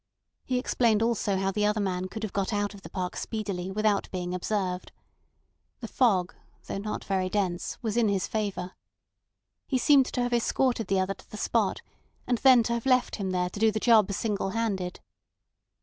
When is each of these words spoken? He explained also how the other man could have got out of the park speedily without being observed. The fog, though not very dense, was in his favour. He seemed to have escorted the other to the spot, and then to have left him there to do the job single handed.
He 0.43 0.57
explained 0.57 1.03
also 1.03 1.37
how 1.37 1.51
the 1.51 1.63
other 1.67 1.79
man 1.79 2.07
could 2.07 2.23
have 2.23 2.33
got 2.33 2.51
out 2.51 2.73
of 2.73 2.81
the 2.81 2.89
park 2.89 3.15
speedily 3.15 3.69
without 3.69 4.09
being 4.11 4.33
observed. 4.33 4.91
The 5.79 5.87
fog, 5.87 6.33
though 6.65 6.79
not 6.79 7.03
very 7.03 7.29
dense, 7.29 7.77
was 7.83 7.95
in 7.95 8.09
his 8.09 8.25
favour. 8.25 8.73
He 9.67 9.77
seemed 9.77 10.07
to 10.07 10.23
have 10.23 10.33
escorted 10.33 10.87
the 10.87 10.99
other 10.99 11.13
to 11.13 11.29
the 11.29 11.37
spot, 11.37 11.83
and 12.25 12.39
then 12.39 12.63
to 12.63 12.73
have 12.73 12.87
left 12.87 13.17
him 13.17 13.29
there 13.29 13.51
to 13.51 13.59
do 13.59 13.71
the 13.71 13.79
job 13.79 14.11
single 14.11 14.49
handed. 14.49 14.99